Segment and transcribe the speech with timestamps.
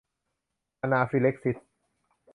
[0.81, 1.57] อะนาฟิแล็กซิส